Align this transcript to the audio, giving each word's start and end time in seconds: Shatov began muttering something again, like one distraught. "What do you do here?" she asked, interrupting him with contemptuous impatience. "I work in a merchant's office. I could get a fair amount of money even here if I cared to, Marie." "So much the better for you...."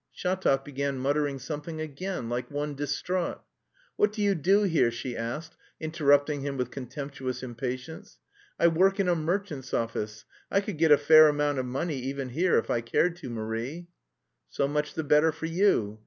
Shatov 0.17 0.63
began 0.63 0.97
muttering 0.97 1.37
something 1.37 1.79
again, 1.79 2.27
like 2.27 2.49
one 2.49 2.73
distraught. 2.73 3.43
"What 3.97 4.11
do 4.11 4.23
you 4.23 4.33
do 4.33 4.63
here?" 4.63 4.89
she 4.89 5.15
asked, 5.15 5.55
interrupting 5.79 6.41
him 6.41 6.57
with 6.57 6.71
contemptuous 6.71 7.43
impatience. 7.43 8.17
"I 8.59 8.67
work 8.69 8.99
in 8.99 9.07
a 9.07 9.13
merchant's 9.15 9.75
office. 9.75 10.25
I 10.49 10.59
could 10.61 10.79
get 10.79 10.91
a 10.91 10.97
fair 10.97 11.27
amount 11.27 11.59
of 11.59 11.67
money 11.67 11.99
even 11.99 12.29
here 12.29 12.57
if 12.57 12.71
I 12.71 12.81
cared 12.81 13.15
to, 13.17 13.29
Marie." 13.29 13.89
"So 14.49 14.67
much 14.67 14.95
the 14.95 15.03
better 15.03 15.31
for 15.31 15.45
you...." 15.45 15.99